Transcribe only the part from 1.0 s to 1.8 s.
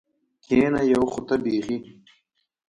خو ته بېخي.